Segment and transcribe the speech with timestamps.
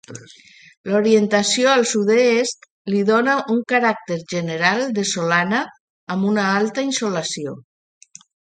[0.91, 5.63] L'orientació al sud-est li dóna un caràcter general de solana
[6.17, 7.59] amb una alta insolació.